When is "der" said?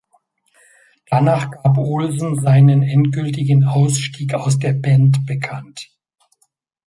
4.57-4.73